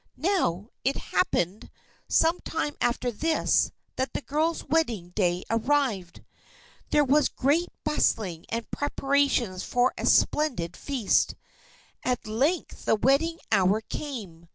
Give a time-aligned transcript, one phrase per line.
[0.17, 1.69] Now, it happened,
[2.07, 6.23] some time after this, that the girl's wedding day arrived.
[6.89, 11.35] There was great bustling, and preparations for a splendid feast.
[12.03, 14.47] At length the wedding hour came.